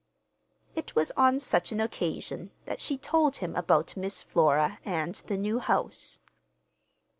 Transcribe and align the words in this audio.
It 0.73 0.95
was 0.95 1.11
on 1.11 1.39
such 1.39 1.71
an 1.71 1.79
occasion 1.79 2.49
that 2.65 2.81
she 2.81 2.97
told 2.97 3.35
him 3.37 3.55
about 3.55 3.95
Miss 3.95 4.23
Flora 4.23 4.79
and 4.83 5.13
the 5.13 5.37
new 5.37 5.59
house. 5.59 6.19